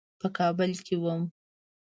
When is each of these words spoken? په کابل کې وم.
په 0.19 0.27
کابل 0.37 0.71
کې 0.85 0.95
وم. 1.03 1.21